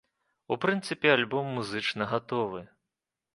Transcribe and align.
У 0.53 0.55
прынцыпе 0.63 1.11
альбом 1.17 1.51
музычна 1.59 2.09
гатовы. 2.15 2.65